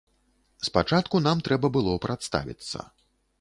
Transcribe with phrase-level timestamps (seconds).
[0.67, 2.89] Спачатку нам трэба было прадставіцца.